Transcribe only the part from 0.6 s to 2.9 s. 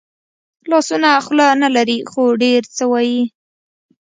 لاسونه خوله نه لري خو ډېر څه